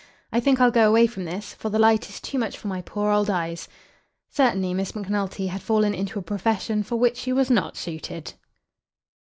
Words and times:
I 0.31 0.39
think 0.39 0.59
I'll 0.59 0.71
go 0.71 0.89
away 0.89 1.05
from 1.05 1.25
this, 1.25 1.53
for 1.53 1.69
the 1.69 1.77
light 1.77 2.09
is 2.09 2.19
too 2.19 2.39
much 2.39 2.57
for 2.57 2.67
my 2.67 2.81
poor 2.81 3.11
old 3.11 3.29
eyes." 3.29 3.69
Certainly 4.31 4.73
Miss 4.73 4.95
Macnulty 4.95 5.45
had 5.45 5.61
fallen 5.61 5.93
into 5.93 6.17
a 6.17 6.23
profession 6.23 6.81
for 6.81 6.95
which 6.95 7.17
she 7.17 7.31
was 7.31 7.51
not 7.51 7.77
suited. 7.77 8.33